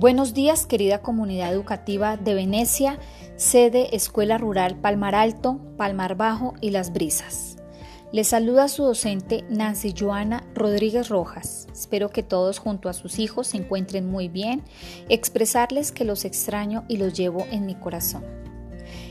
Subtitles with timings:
[0.00, 2.98] Buenos días, querida comunidad educativa de Venecia,
[3.36, 7.58] sede Escuela Rural Palmar Alto, Palmar Bajo y Las Brisas.
[8.10, 11.68] Les saluda su docente Nancy Joana Rodríguez Rojas.
[11.70, 14.62] Espero que todos junto a sus hijos se encuentren muy bien,
[15.10, 18.24] expresarles que los extraño y los llevo en mi corazón.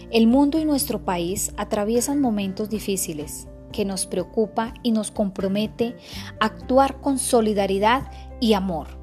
[0.09, 5.95] El mundo y nuestro país atraviesan momentos difíciles que nos preocupa y nos compromete
[6.39, 8.09] a actuar con solidaridad
[8.39, 8.98] y amor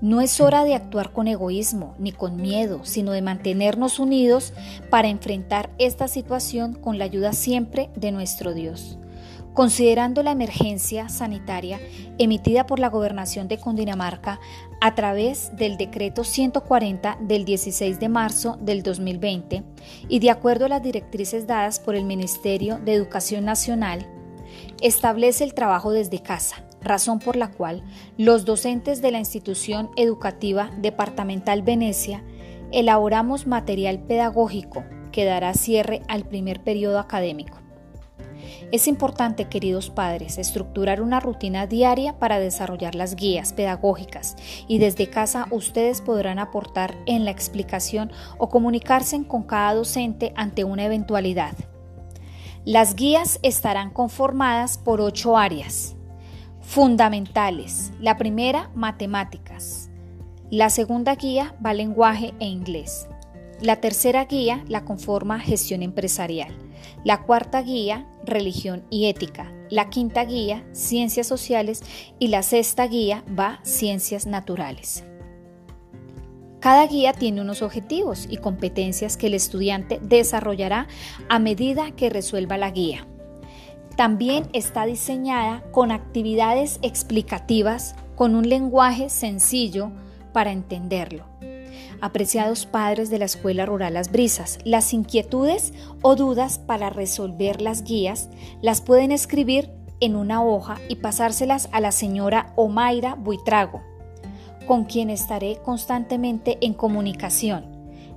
[0.00, 4.52] no es hora de actuar con egoísmo ni con miedo, sino de mantenernos unidos
[4.88, 8.98] para enfrentar esta situación con la ayuda siempre de nuestro Dios.
[9.52, 11.80] Considerando la emergencia sanitaria
[12.18, 14.40] emitida por la gobernación de Cundinamarca
[14.80, 19.64] a través del decreto 140 del 16 de marzo del 2020
[20.08, 24.06] y de acuerdo a las directrices dadas por el Ministerio de Educación Nacional,
[24.80, 27.82] establece el trabajo desde casa razón por la cual
[28.16, 32.24] los docentes de la institución educativa departamental Venecia
[32.72, 37.58] elaboramos material pedagógico que dará cierre al primer periodo académico.
[38.72, 44.36] Es importante, queridos padres, estructurar una rutina diaria para desarrollar las guías pedagógicas
[44.68, 50.64] y desde casa ustedes podrán aportar en la explicación o comunicarse con cada docente ante
[50.64, 51.54] una eventualidad.
[52.64, 55.96] Las guías estarán conformadas por ocho áreas.
[56.70, 57.90] Fundamentales.
[57.98, 59.90] La primera, matemáticas.
[60.52, 63.08] La segunda guía va lenguaje e inglés.
[63.60, 66.56] La tercera guía la conforma gestión empresarial.
[67.04, 69.52] La cuarta guía, religión y ética.
[69.68, 71.82] La quinta guía, ciencias sociales.
[72.20, 75.02] Y la sexta guía va ciencias naturales.
[76.60, 80.86] Cada guía tiene unos objetivos y competencias que el estudiante desarrollará
[81.28, 83.09] a medida que resuelva la guía.
[83.96, 89.90] También está diseñada con actividades explicativas con un lenguaje sencillo
[90.32, 91.24] para entenderlo.
[92.00, 97.84] Apreciados padres de la Escuela Rural Las Brisas, las inquietudes o dudas para resolver las
[97.84, 98.30] guías
[98.62, 103.82] las pueden escribir en una hoja y pasárselas a la señora Omaira Buitrago,
[104.66, 107.66] con quien estaré constantemente en comunicación,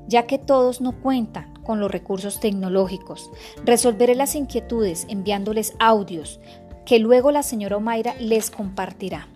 [0.07, 3.31] ya que todos no cuentan con los recursos tecnológicos.
[3.66, 6.40] Resolveré las inquietudes enviándoles audios
[6.85, 9.28] que luego la señora Omaira les compartirá.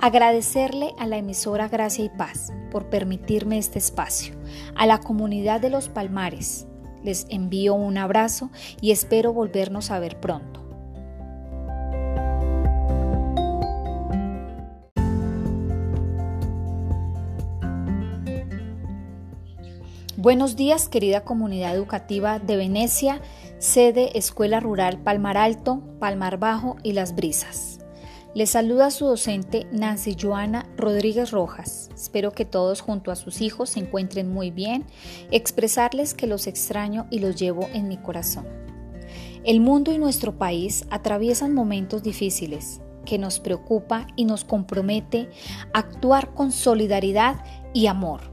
[0.00, 4.34] Agradecerle a la emisora Gracia y Paz por permitirme este espacio.
[4.74, 6.66] A la comunidad de los Palmares
[7.02, 8.50] les envío un abrazo
[8.80, 10.59] y espero volvernos a ver pronto.
[20.22, 23.22] Buenos días, querida comunidad educativa de Venecia,
[23.58, 27.78] sede Escuela Rural Palmar Alto, Palmar Bajo y Las Brisas.
[28.34, 31.88] Les saluda su docente Nancy Joana Rodríguez Rojas.
[31.94, 34.84] Espero que todos junto a sus hijos se encuentren muy bien,
[35.30, 38.44] expresarles que los extraño y los llevo en mi corazón.
[39.42, 45.30] El mundo y nuestro país atraviesan momentos difíciles que nos preocupa y nos compromete
[45.72, 47.42] a actuar con solidaridad
[47.72, 48.29] y amor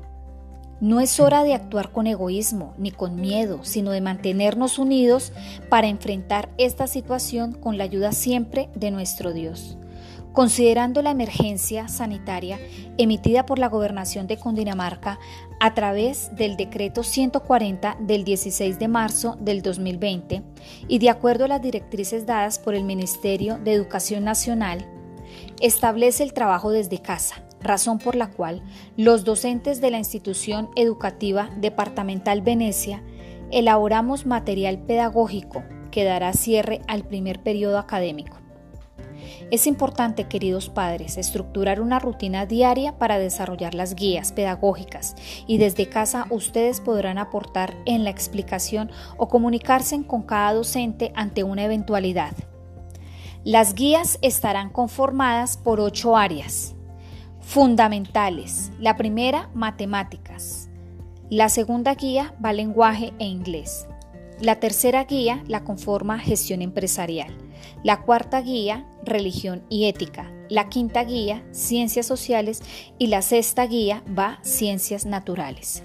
[0.80, 5.32] no es hora de actuar con egoísmo ni con miedo, sino de mantenernos unidos
[5.70, 9.78] para enfrentar esta situación con la ayuda siempre de nuestro Dios.
[10.34, 12.60] Considerando la emergencia sanitaria
[13.00, 15.18] emitida por la gobernación de Cundinamarca
[15.60, 20.44] a través del decreto 140 del 16 de marzo del 2020
[20.88, 24.86] y de acuerdo a las directrices dadas por el Ministerio de Educación Nacional,
[25.60, 28.64] establece el trabajo desde casa razón por la cual
[28.96, 33.04] los docentes de la institución educativa departamental Venecia
[33.52, 38.38] elaboramos material pedagógico que dará cierre al primer periodo académico.
[39.50, 45.16] Es importante, queridos padres, estructurar una rutina diaria para desarrollar las guías pedagógicas
[45.48, 51.44] y desde casa ustedes podrán aportar en la explicación o comunicarse con cada docente ante
[51.44, 52.34] una eventualidad.
[53.44, 56.77] Las guías estarán conformadas por ocho áreas.
[57.48, 58.74] Fundamentales.
[58.78, 60.70] La primera, matemáticas.
[61.30, 63.88] La segunda guía va lenguaje e inglés.
[64.42, 67.38] La tercera guía la conforma gestión empresarial.
[67.86, 70.30] La cuarta guía, religión y ética.
[70.50, 72.62] La quinta guía, ciencias sociales.
[72.98, 75.84] Y la sexta guía va ciencias naturales.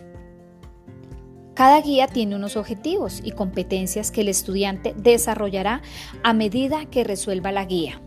[1.55, 5.81] Cada guía tiene unos objetivos y competencias que el estudiante desarrollará
[6.25, 8.03] a medida que resuelva la guía.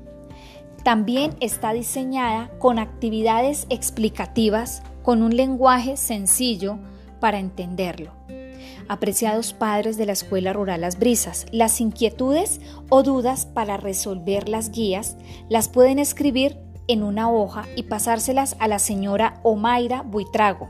[0.86, 6.78] También está diseñada con actividades explicativas con un lenguaje sencillo
[7.20, 8.12] para entenderlo.
[8.88, 14.70] Apreciados padres de la Escuela Rural Las Brisas, las inquietudes o dudas para resolver las
[14.70, 15.18] guías
[15.50, 20.70] las pueden escribir en una hoja y pasárselas a la señora Omaira Buitrago,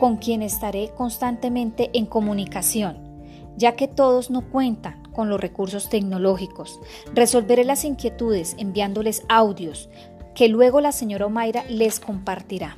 [0.00, 3.09] con quien estaré constantemente en comunicación,
[3.56, 6.80] ya que todos no cuentan con los recursos tecnológicos.
[7.14, 9.88] Resolveré las inquietudes enviándoles audios
[10.34, 12.76] que luego la señora Omaira les compartirá.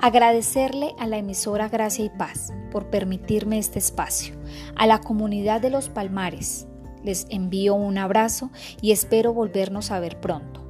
[0.00, 4.34] Agradecerle a la emisora Gracia y Paz por permitirme este espacio,
[4.76, 6.66] a la comunidad de los Palmares.
[7.02, 10.67] Les envío un abrazo y espero volvernos a ver pronto.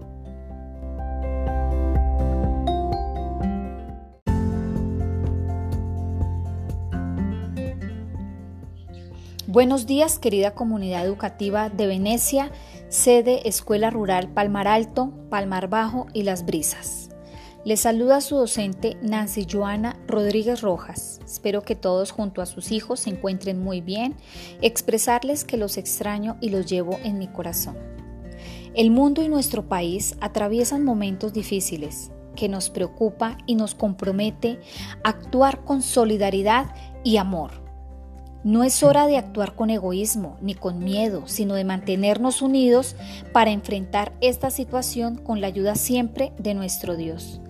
[9.51, 12.53] Buenos días, querida comunidad educativa de Venecia,
[12.91, 17.09] sede Escuela Rural Palmar Alto, Palmar Bajo y Las Brisas.
[17.65, 21.19] Les saluda su docente Nancy Joana Rodríguez Rojas.
[21.25, 24.17] Espero que todos junto a sus hijos se encuentren muy bien,
[24.61, 27.79] expresarles que los extraño y los llevo en mi corazón.
[28.75, 34.61] El mundo y nuestro país atraviesan momentos difíciles que nos preocupa y nos compromete
[35.05, 36.67] a actuar con solidaridad
[37.03, 37.67] y amor
[38.45, 42.97] no es hora de actuar con egoísmo ni con miedo, sino de mantenernos unidos
[43.33, 47.41] para enfrentar esta situación con la ayuda siempre de nuestro Dios.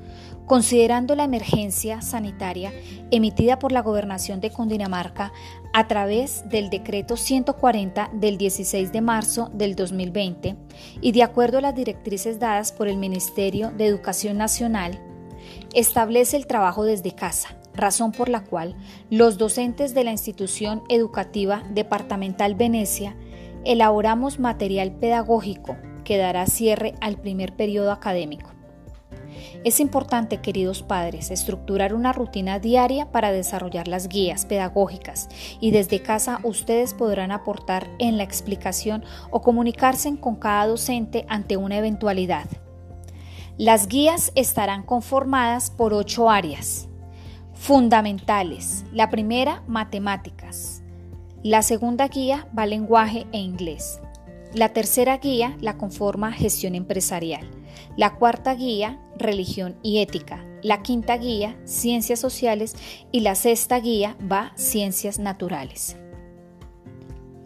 [0.47, 2.73] Considerando la emergencia sanitaria
[3.11, 5.31] emitida por la gobernación de Cundinamarca
[5.75, 10.57] a través del decreto 140 del 16 de marzo del 2020
[11.03, 14.99] y de acuerdo a las directrices dadas por el Ministerio de Educación Nacional,
[15.75, 18.77] establece el trabajo desde casa razón por la cual
[19.09, 23.17] los docentes de la institución educativa departamental Venecia
[23.65, 28.51] elaboramos material pedagógico que dará cierre al primer periodo académico.
[29.65, 35.29] Es importante, queridos padres, estructurar una rutina diaria para desarrollar las guías pedagógicas
[35.61, 41.57] y desde casa ustedes podrán aportar en la explicación o comunicarse con cada docente ante
[41.57, 42.47] una eventualidad.
[43.57, 46.88] Las guías estarán conformadas por ocho áreas.
[47.59, 48.85] Fundamentales.
[48.95, 50.83] La primera, matemáticas.
[51.43, 54.01] La segunda guía va lenguaje e inglés.
[54.55, 57.51] La tercera guía la conforma gestión empresarial.
[57.97, 60.47] La cuarta guía, religión y ética.
[60.63, 62.75] La quinta guía, ciencias sociales.
[63.13, 65.97] Y la sexta guía va ciencias naturales.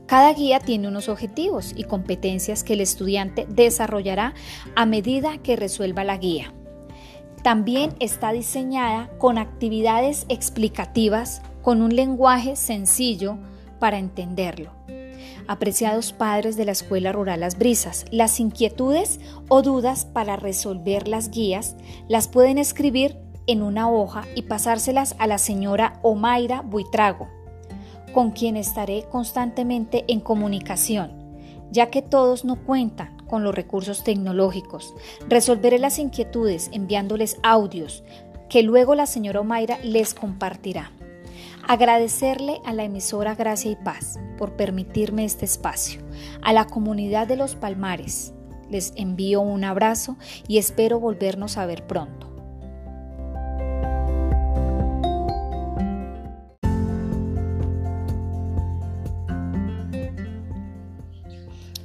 [0.06, 4.35] Cada guía tiene unos objetivos y competencias que el estudiante desarrollará
[4.76, 6.53] a medida que resuelva la guía.
[7.43, 13.37] También está diseñada con actividades explicativas con un lenguaje sencillo
[13.81, 14.71] para entenderlo.
[15.49, 19.19] Apreciados padres de la Escuela Rural Las Brisas, las inquietudes
[19.49, 21.75] o dudas para resolver las guías
[22.09, 23.19] las pueden escribir
[23.49, 27.29] en una hoja y pasárselas a la señora Omaira Buitrago,
[28.15, 31.11] con quien estaré constantemente en comunicación,
[31.73, 34.94] ya que todos no cuentan con los recursos tecnológicos.
[35.26, 38.05] Resolveré las inquietudes enviándoles audios
[38.50, 40.93] que luego la señora Omaira les compartirá.
[41.67, 46.02] Agradecerle a la emisora Gracia y Paz por permitirme este espacio,
[46.43, 48.34] a la comunidad de los Palmares.
[48.69, 52.31] Les envío un abrazo y espero volvernos a ver pronto.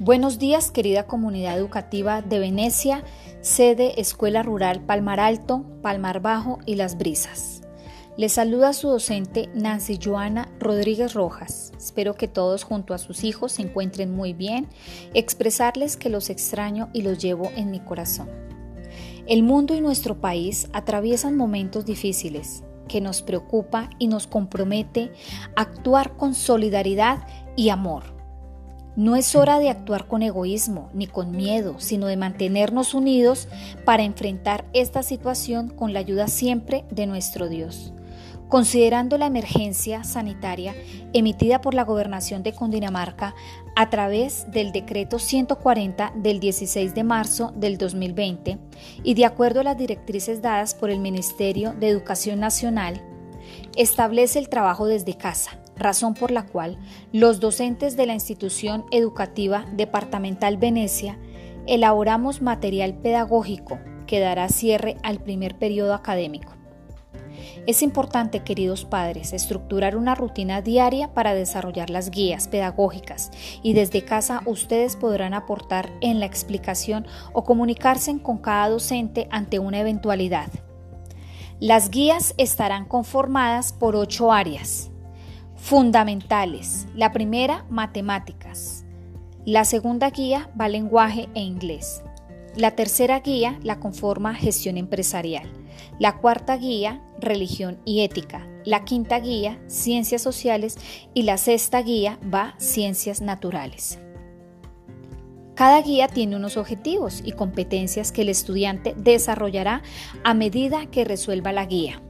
[0.08, 3.04] Buenos días, querida comunidad educativa de Venecia,
[3.42, 7.60] sede Escuela Rural Palmar Alto, Palmar Bajo y Las Brisas.
[8.16, 11.72] Les saluda su docente Nancy Joana Rodríguez Rojas.
[11.76, 14.68] Espero que todos junto a sus hijos se encuentren muy bien,
[15.12, 18.30] expresarles que los extraño y los llevo en mi corazón.
[19.26, 25.12] El mundo y nuestro país atraviesan momentos difíciles que nos preocupa y nos compromete
[25.54, 28.17] a actuar con solidaridad y amor
[28.98, 33.46] no es hora de actuar con egoísmo ni con miedo, sino de mantenernos unidos
[33.84, 37.92] para enfrentar esta situación con la ayuda siempre de nuestro Dios.
[38.48, 40.74] Considerando la emergencia sanitaria
[41.12, 43.36] emitida por la gobernación de Cundinamarca
[43.76, 48.58] a través del decreto 140 del 16 de marzo del 2020
[49.04, 53.00] y de acuerdo a las directrices dadas por el Ministerio de Educación Nacional,
[53.76, 56.78] establece el trabajo desde casa, razón por la cual
[57.12, 61.18] los docentes de la institución educativa departamental Venecia
[61.66, 66.58] elaboramos material pedagógico que dará cierre al primer periodo académico.
[67.66, 73.30] Es importante, queridos padres, estructurar una rutina diaria para desarrollar las guías pedagógicas
[73.62, 79.58] y desde casa ustedes podrán aportar en la explicación o comunicarse con cada docente ante
[79.58, 80.48] una eventualidad.
[81.60, 84.90] Las guías estarán conformadas por ocho áreas.
[85.58, 86.86] Fundamentales.
[86.94, 88.86] La primera, matemáticas.
[89.44, 92.02] La segunda guía va lenguaje e inglés.
[92.56, 95.50] La tercera guía la conforma gestión empresarial.
[95.98, 98.48] La cuarta guía, religión y ética.
[98.64, 100.78] La quinta guía, ciencias sociales.
[101.12, 103.98] Y la sexta guía va ciencias naturales.
[105.54, 109.82] Cada guía tiene unos objetivos y competencias que el estudiante desarrollará
[110.24, 112.00] a medida que resuelva la guía.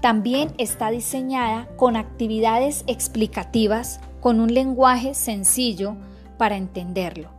[0.00, 5.96] También está diseñada con actividades explicativas con un lenguaje sencillo
[6.36, 7.30] para entenderlo.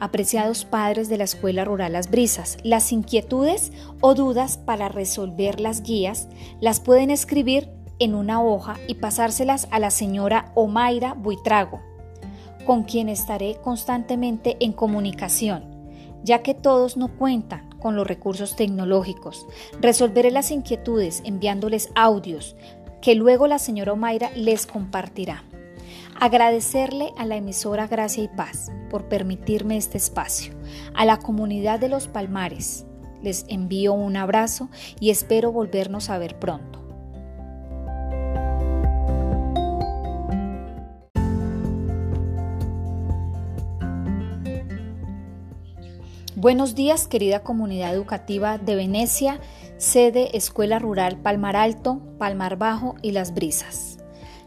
[0.00, 5.82] Apreciados padres de la Escuela Rural Las Brisas, las inquietudes o dudas para resolver las
[5.82, 6.28] guías
[6.60, 11.92] las pueden escribir en una hoja y pasárselas a la señora Omaira Buitrago
[12.64, 15.64] con quien estaré constantemente en comunicación,
[16.22, 19.46] ya que todos no cuentan con los recursos tecnológicos.
[19.80, 22.56] Resolveré las inquietudes enviándoles audios
[23.02, 25.44] que luego la señora Omaira les compartirá.
[26.20, 30.54] Agradecerle a la emisora Gracia y Paz por permitirme este espacio,
[30.94, 32.86] a la comunidad de los Palmares.
[33.20, 34.68] Les envío un abrazo
[35.00, 36.81] y espero volvernos a ver pronto.
[46.42, 49.38] Buenos días, querida comunidad educativa de Venecia,
[49.76, 53.98] sede Escuela Rural Palmar Alto, Palmar Bajo y Las Brisas.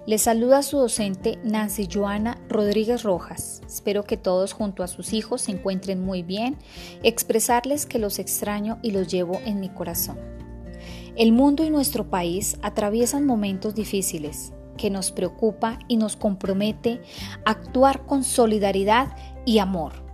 [0.06, 3.62] Les saluda su docente Nancy Joana Rodríguez Rojas.
[3.66, 6.58] Espero que todos junto a sus hijos se encuentren muy bien,
[7.02, 10.20] expresarles que los extraño y los llevo en mi corazón.
[11.16, 17.00] El mundo y nuestro país atraviesan momentos difíciles que nos preocupa y nos compromete
[17.46, 20.05] a actuar con solidaridad y amor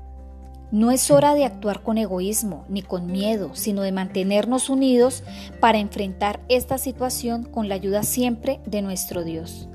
[0.72, 5.24] no es hora de actuar con egoísmo ni con miedo, sino de mantenernos unidos
[5.60, 9.68] para enfrentar esta situación con la ayuda siempre de nuestro Dios.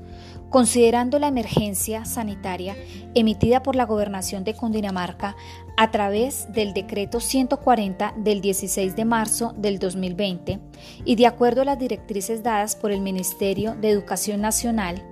[0.49, 2.75] Considerando la emergencia sanitaria
[3.13, 5.35] emitida por la gobernación de Cundinamarca
[5.75, 10.59] a través del decreto 140 del 16 de marzo del 2020
[11.03, 15.03] y de acuerdo a las directrices dadas por el Ministerio de Educación Nacional,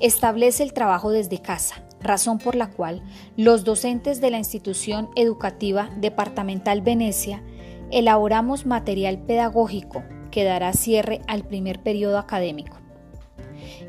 [0.00, 3.02] establece el trabajo desde casa, razón por la cual
[3.36, 7.42] los docentes de la institución educativa departamental Venecia
[7.90, 12.80] elaboramos material pedagógico que dará cierre al primer periodo académico.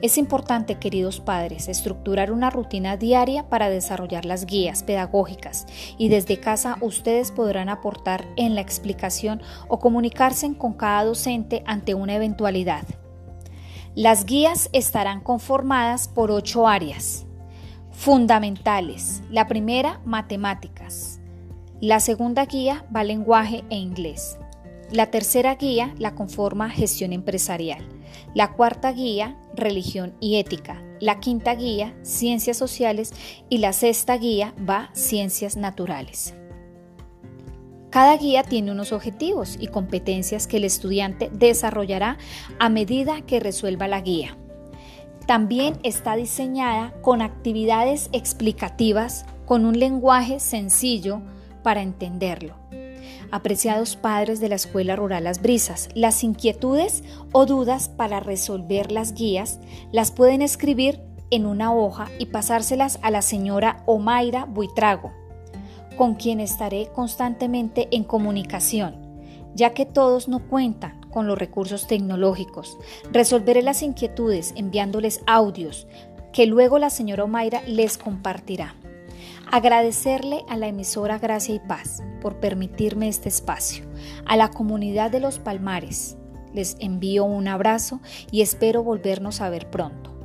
[0.02, 6.40] Es importante, queridos padres, estructurar una rutina diaria para desarrollar las guías pedagógicas y desde
[6.40, 12.84] casa ustedes podrán aportar en la explicación o comunicarse con cada docente ante una eventualidad.
[13.94, 17.28] Las guías estarán conformadas por ocho áreas.
[17.92, 19.22] Fundamentales.
[19.30, 21.20] La primera, matemáticas.
[21.82, 24.38] La segunda guía va lenguaje e inglés.
[24.92, 27.88] La tercera guía la conforma gestión empresarial.
[28.34, 30.82] La cuarta guía, religión y ética.
[31.00, 33.14] La quinta guía, ciencias sociales.
[33.50, 36.34] Y la sexta guía va ciencias naturales.
[37.92, 42.18] Cada guía tiene unos objetivos y competencias que el estudiante desarrollará
[42.58, 44.38] a medida que resuelva la guía.
[45.32, 51.22] También está diseñada con actividades explicativas con un lenguaje sencillo
[51.64, 52.56] para entenderlo.
[53.32, 59.14] Apreciados padres de la Escuela Rural Las Brisas, las inquietudes o dudas para resolver las
[59.14, 59.62] guías
[59.94, 65.14] las pueden escribir en una hoja y pasárselas a la señora Omaira Buitrago
[65.96, 68.98] con quien estaré constantemente en comunicación,
[69.56, 72.78] ya que todos no cuentan con los recursos tecnológicos.
[73.12, 75.88] Resolveré las inquietudes enviándoles audios
[76.34, 78.76] que luego la señora Omaira les compartirá.
[79.52, 83.86] Agradecerle a la emisora Gracia y Paz por permitirme este espacio,
[84.26, 86.18] a la comunidad de los Palmares.
[86.54, 88.00] Les envío un abrazo
[88.32, 90.21] y espero volvernos a ver pronto.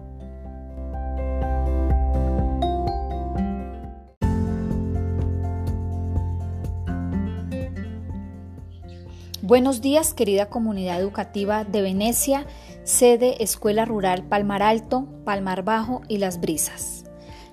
[9.47, 12.49] Buenos días, querida comunidad educativa de Venecia,
[12.83, 17.05] sede Escuela Rural Palmar Alto, Palmar Bajo y Las Brisas.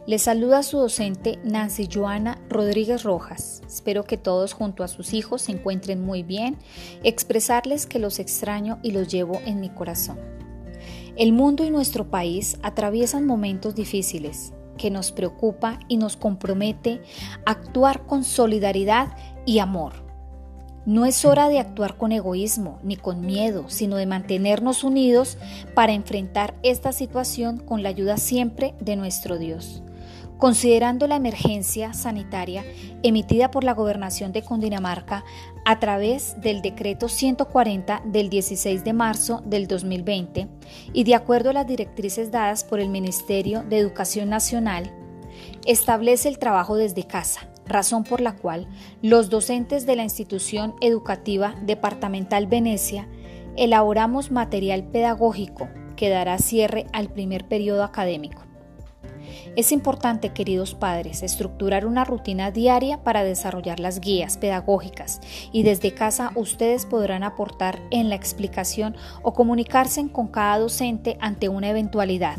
[0.07, 3.61] Les saluda su docente Nancy Joana Rodríguez Rojas.
[3.67, 6.57] Espero que todos junto a sus hijos se encuentren muy bien,
[7.03, 10.17] expresarles que los extraño y los llevo en mi corazón.
[11.15, 17.03] El mundo y nuestro país atraviesan momentos difíciles que nos preocupa y nos compromete
[17.45, 20.02] a actuar con solidaridad y amor
[20.85, 25.37] no es hora de actuar con egoísmo ni con miedo, sino de mantenernos unidos
[25.73, 29.81] para enfrentar esta situación con la ayuda siempre de nuestro Dios.
[30.37, 32.65] Considerando la emergencia sanitaria
[33.01, 35.23] emitida por la gobernación de Cundinamarca
[35.63, 40.49] a través del decreto 140 del 16 de marzo del 2020
[40.91, 44.91] y de acuerdo a las directrices dadas por el Ministerio de Educación Nacional,
[45.65, 48.67] establece el trabajo desde casa, razón por la cual
[49.01, 53.07] los docentes de la institución educativa departamental Venecia
[53.55, 58.41] elaboramos material pedagógico que dará cierre al primer periodo académico.
[59.55, 65.93] Es importante, queridos padres, estructurar una rutina diaria para desarrollar las guías pedagógicas y desde
[65.93, 72.37] casa ustedes podrán aportar en la explicación o comunicarse con cada docente ante una eventualidad.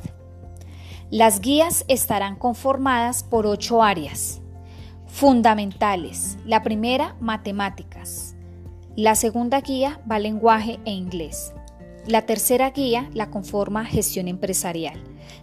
[1.11, 4.41] Las guías estarán conformadas por ocho áreas
[5.15, 6.39] fundamentales.
[6.45, 8.35] La primera, matemáticas.
[8.97, 11.53] La segunda guía va lenguaje e inglés.
[12.05, 15.01] La tercera guía la conforma gestión empresarial.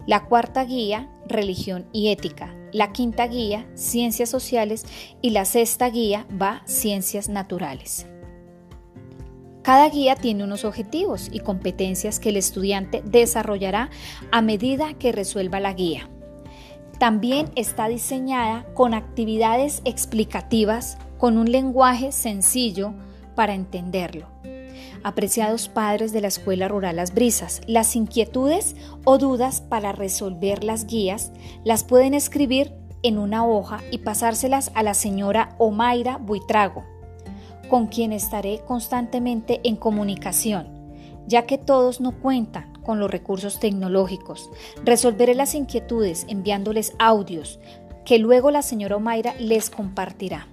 [0.08, 2.54] La cuarta guía, religión y ética.
[2.74, 4.84] La quinta guía, ciencias sociales.
[5.22, 8.08] Y la sexta guía va ciencias naturales.
[9.62, 13.90] Cada guía tiene unos objetivos y competencias que el estudiante desarrollará
[14.34, 16.10] a medida que resuelva la guía.
[17.02, 22.94] También está diseñada con actividades explicativas con un lenguaje sencillo
[23.34, 24.28] para entenderlo.
[25.04, 30.86] Apreciados padres de la Escuela Rural Las Brisas, las inquietudes o dudas para resolver las
[30.86, 31.32] guías
[31.64, 36.84] las pueden escribir en una hoja y pasárselas a la señora Omaira Buitrago,
[37.68, 40.68] con quien estaré constantemente en comunicación,
[41.26, 44.50] ya que todos no cuentan con los recursos tecnológicos.
[44.84, 47.60] Resolveré las inquietudes enviándoles audios
[48.06, 50.48] que luego la señora Omaira les compartirá.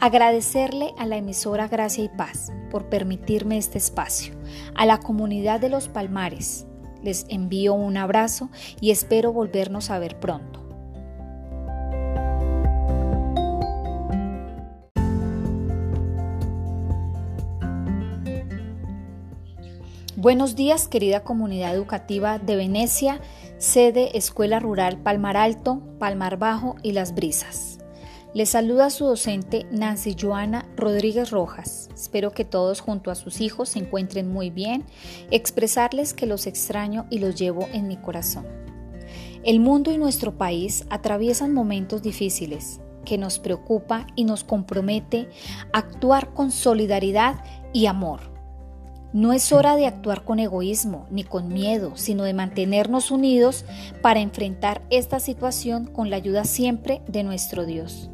[0.00, 4.34] Agradecerle a la emisora Gracia y Paz por permitirme este espacio.
[4.74, 6.66] A la comunidad de los Palmares
[7.02, 8.48] les envío un abrazo
[8.80, 10.67] y espero volvernos a ver pronto.
[20.20, 23.20] Buenos días, querida comunidad educativa de Venecia,
[23.58, 27.78] sede Escuela Rural Palmar Alto, Palmar Bajo y Las Brisas.
[28.34, 31.88] Les saluda su docente Nancy Joana Rodríguez Rojas.
[31.94, 34.84] Espero que todos junto a sus hijos se encuentren muy bien,
[35.30, 38.44] expresarles que los extraño y los llevo en mi corazón.
[39.44, 45.28] El mundo y nuestro país atraviesan momentos difíciles que nos preocupa y nos compromete
[45.72, 47.36] a actuar con solidaridad
[47.72, 48.27] y amor.
[49.12, 53.64] No es hora de actuar con egoísmo ni con miedo, sino de mantenernos unidos
[54.02, 58.10] para enfrentar esta situación con la ayuda siempre de nuestro Dios.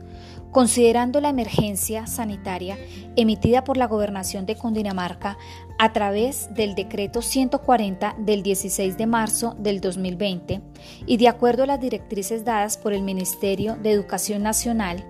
[0.53, 2.79] Considerando la emergencia sanitaria
[3.17, 5.37] emitida por la gobernación de Cundinamarca
[5.81, 10.61] a través del decreto 140 del 16 de marzo del 2020
[11.07, 15.05] y de acuerdo a las directrices dadas por el Ministerio de Educación Nacional,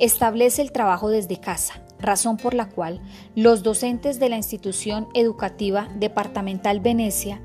[0.00, 3.00] establece el trabajo desde casa, razón por la cual
[3.34, 7.40] los docentes de la institución educativa departamental Venecia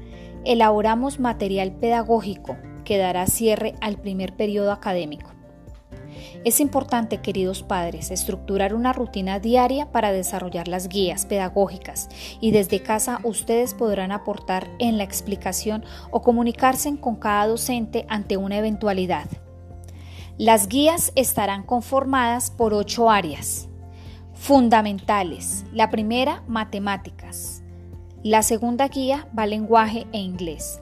[0.46, 5.32] elaboramos material pedagógico que dará cierre al primer periodo académico.
[6.44, 12.82] Es importante, queridos padres, estructurar una rutina diaria para desarrollar las guías pedagógicas y desde
[12.82, 19.28] casa ustedes podrán aportar en la explicación o comunicarse con cada docente ante una eventualidad.
[20.38, 23.69] Las guías estarán conformadas por ocho áreas
[24.40, 25.66] fundamentales.
[25.74, 27.62] La primera, matemáticas.
[28.24, 30.80] La segunda guía va lenguaje e inglés.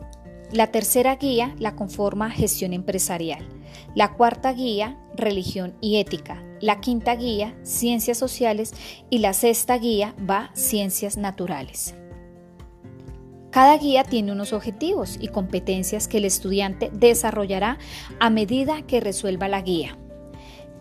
[0.52, 3.46] La tercera guía la conforma gestión empresarial.
[3.96, 6.42] La cuarta guía, religión y ética.
[6.62, 8.74] La quinta guía, ciencias sociales.
[9.10, 11.96] Y la sexta guía va ciencias naturales.
[13.50, 17.80] Cada guía tiene unos objetivos y competencias que el estudiante desarrollará
[18.20, 19.98] a medida que resuelva la guía.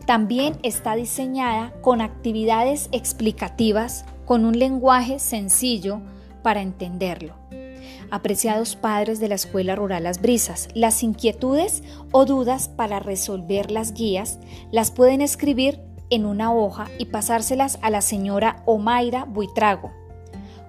[0.06, 6.00] También está diseñada con actividades explicativas con un lenguaje sencillo
[6.42, 7.34] para entenderlo
[8.10, 10.68] apreciados padres de la Escuela Rural Las Brisas.
[10.74, 14.38] Las inquietudes o dudas para resolver las guías
[14.70, 19.90] las pueden escribir en una hoja y pasárselas a la señora Omaira Buitrago,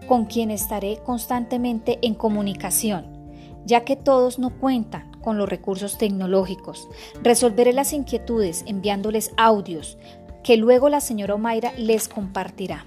[0.08, 3.06] con quien estaré constantemente en comunicación,
[3.66, 6.88] ya que todos no cuentan con los recursos tecnológicos.
[7.22, 9.98] Resolveré las inquietudes enviándoles audios
[10.42, 12.86] que luego la señora Omaira les compartirá.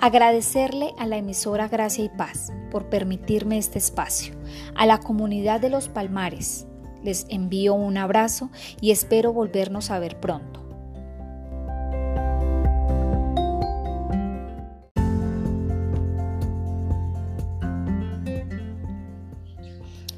[0.00, 4.36] Agradecerle a la emisora Gracia y Paz por permitirme este espacio.
[4.76, 6.68] A la comunidad de los Palmares
[7.02, 8.48] les envío un abrazo
[8.80, 10.65] y espero volvernos a ver pronto.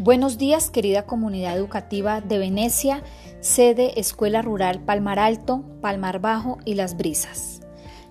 [0.01, 3.03] Buenos días querida comunidad educativa de Venecia,
[3.41, 7.63] sede Escuela Rural Palmar Alto, Palmar Bajo y Las Brisas.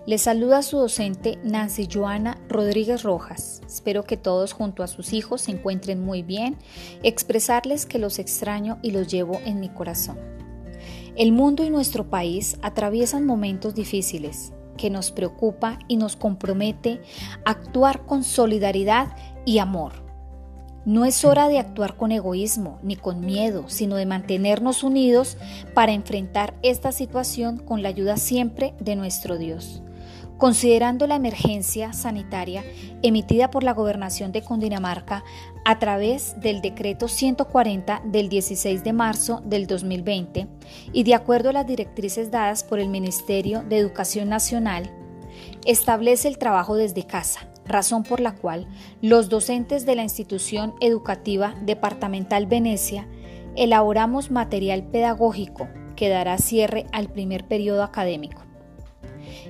[0.04, 3.62] Les saluda su docente Nancy Joana Rodríguez Rojas.
[3.66, 6.58] Espero que todos junto a sus hijos se encuentren muy bien,
[7.02, 10.18] expresarles que los extraño y los llevo en mi corazón.
[11.16, 17.00] El mundo y nuestro país atraviesan momentos difíciles que nos preocupa y nos compromete
[17.46, 20.07] a actuar con solidaridad y amor.
[20.84, 25.36] No es hora de actuar con egoísmo ni con miedo, sino de mantenernos unidos
[25.74, 29.82] para enfrentar esta situación con la ayuda siempre de nuestro Dios.
[30.38, 32.62] Considerando la emergencia sanitaria
[33.02, 35.24] emitida por la Gobernación de Cundinamarca
[35.64, 40.46] a través del Decreto 140 del 16 de marzo del 2020
[40.92, 44.90] y de acuerdo a las directrices dadas por el Ministerio de Educación Nacional,
[45.66, 48.66] establece el trabajo desde casa, razón por la cual
[49.00, 53.06] los docentes de la institución educativa departamental Venecia
[53.56, 58.42] elaboramos material pedagógico que dará cierre al primer periodo académico.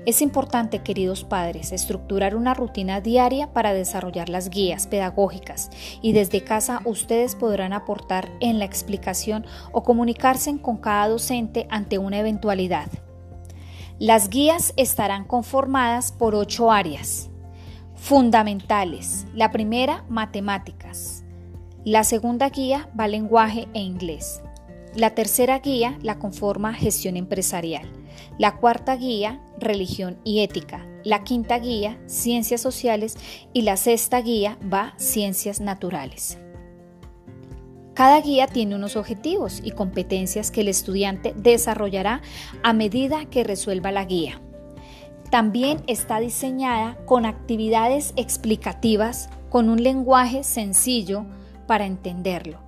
[0.07, 6.43] Es importante, queridos padres, estructurar una rutina diaria para desarrollar las guías pedagógicas y desde
[6.43, 12.89] casa ustedes podrán aportar en la explicación o comunicarse con cada docente ante una eventualidad.
[13.99, 17.29] Las guías estarán conformadas por ocho áreas
[17.99, 19.27] fundamentales.
[19.35, 21.25] La primera, matemáticas.
[21.85, 24.43] La segunda guía va lenguaje e inglés.
[24.95, 27.91] La tercera guía la conforma gestión empresarial.
[28.39, 30.87] La cuarta guía, religión y ética.
[31.05, 33.17] La quinta guía, ciencias sociales.
[33.53, 36.39] Y la sexta guía va ciencias naturales.
[37.95, 42.23] Cada guía tiene unos objetivos y competencias que el estudiante desarrollará
[42.63, 44.41] a medida que resuelva la guía.
[45.31, 51.27] También está diseñada con actividades explicativas con un lenguaje sencillo
[51.67, 52.59] para entenderlo.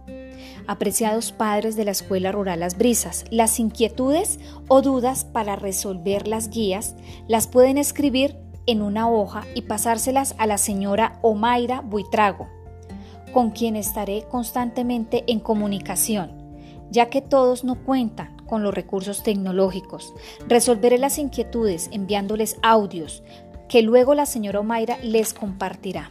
[0.67, 6.51] Apreciados padres de la Escuela Rural Las Brisas, las inquietudes o dudas para resolver las
[6.51, 6.97] guías
[7.29, 12.49] las pueden escribir en una hoja y pasárselas a la señora Omaira Buitrago,
[13.33, 16.40] con quien estaré constantemente en comunicación,
[16.91, 20.13] ya que todos no cuentan con los recursos tecnológicos.
[20.49, 23.23] Resolveré las inquietudes enviándoles audios
[23.69, 26.11] que luego la señora Omaira les compartirá.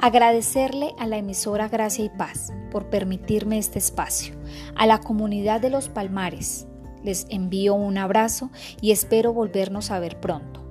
[0.00, 4.34] Agradecerle a la emisora Gracia y Paz por permitirme este espacio,
[4.76, 6.66] a la comunidad de los Palmares.
[7.02, 10.63] Les envío un abrazo y espero volvernos a ver pronto.